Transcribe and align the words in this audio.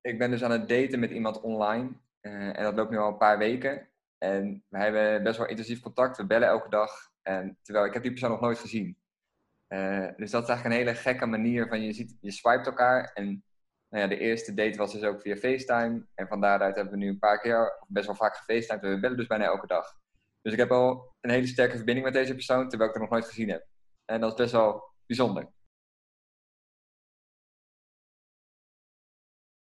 ik 0.00 0.18
ben 0.18 0.30
dus 0.30 0.42
aan 0.44 0.50
het 0.50 0.68
daten 0.68 1.00
met 1.00 1.10
iemand 1.10 1.40
online. 1.40 1.90
Eh, 2.20 2.58
en 2.58 2.62
dat 2.62 2.74
loopt 2.74 2.90
nu 2.90 2.98
al 2.98 3.08
een 3.08 3.16
paar 3.16 3.38
weken. 3.38 3.88
En 4.18 4.64
we 4.68 4.78
hebben 4.78 5.22
best 5.22 5.38
wel 5.38 5.48
intensief 5.48 5.80
contact. 5.80 6.16
We 6.16 6.26
bellen 6.26 6.48
elke 6.48 6.68
dag. 6.68 6.90
En 7.22 7.58
terwijl 7.62 7.86
ik 7.86 7.92
heb 7.92 8.02
die 8.02 8.10
persoon 8.10 8.30
nog 8.30 8.40
nooit 8.40 8.58
gezien. 8.58 8.98
Uh, 9.68 10.08
dus 10.16 10.30
dat 10.30 10.42
is 10.42 10.48
eigenlijk 10.48 10.64
een 10.64 10.86
hele 10.86 10.94
gekke 10.94 11.26
manier 11.26 11.68
van 11.68 11.82
je 11.82 11.92
ziet, 11.92 12.16
je 12.20 12.30
swipet 12.30 12.66
elkaar. 12.66 13.10
En 13.14 13.44
nou 13.88 14.02
ja, 14.02 14.08
de 14.08 14.18
eerste 14.18 14.54
date 14.54 14.78
was 14.78 14.92
dus 14.92 15.02
ook 15.02 15.20
via 15.20 15.36
FaceTime. 15.36 16.06
En 16.14 16.28
van 16.28 16.40
daaruit 16.40 16.74
hebben 16.74 16.92
we 16.92 16.98
nu 16.98 17.08
een 17.08 17.18
paar 17.18 17.40
keer, 17.40 17.84
best 17.88 18.06
wel 18.06 18.14
vaak 18.14 18.36
gefacetimed. 18.36 18.80
We 18.80 19.00
bellen 19.00 19.16
dus 19.16 19.26
bijna 19.26 19.44
elke 19.44 19.66
dag. 19.66 19.96
Dus 20.42 20.52
ik 20.52 20.58
heb 20.58 20.70
al 20.70 21.14
een 21.20 21.30
hele 21.30 21.46
sterke 21.46 21.76
verbinding 21.76 22.06
met 22.06 22.14
deze 22.14 22.34
persoon, 22.34 22.68
terwijl 22.68 22.90
ik 22.90 22.96
er 22.96 23.02
nog 23.02 23.10
nooit 23.10 23.24
gezien 23.24 23.48
heb. 23.48 23.66
En 24.04 24.20
dat 24.20 24.30
is 24.30 24.36
best 24.36 24.52
wel 24.52 24.82
bijzonder. 25.06 25.48